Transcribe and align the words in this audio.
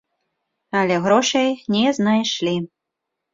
Але 0.79 0.95
грошай 1.07 1.49
не 1.75 1.93
знайшлі. 1.99 2.55